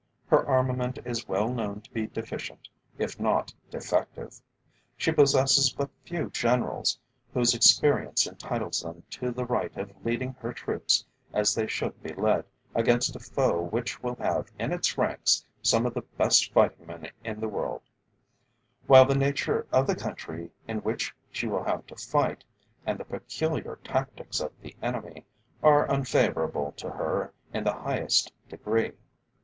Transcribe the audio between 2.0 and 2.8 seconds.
deficient,